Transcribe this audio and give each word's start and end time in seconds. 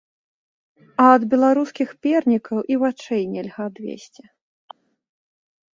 А 1.03 1.09
ад 1.17 1.23
беларускіх 1.33 1.89
пернікаў 2.07 2.57
і 2.75 2.79
вачэй 2.85 3.23
нельга 3.35 3.61
адвесці. 3.73 4.23